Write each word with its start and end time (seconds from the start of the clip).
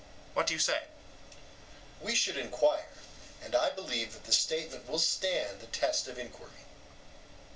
What 0.33 0.47
do 0.47 0.55
you 0.55 0.59
say? 0.59 0.85
EUTHYPHRO: 2.01 2.05
We 2.07 2.15
should 2.15 2.35
enquire; 2.35 2.87
and 3.43 3.53
I 3.55 3.69
believe 3.69 4.13
that 4.13 4.23
the 4.23 4.31
statement 4.33 4.89
will 4.89 4.97
stand 4.97 5.59
the 5.61 5.67
test 5.67 6.07
of 6.07 6.17
enquiry. 6.17 6.65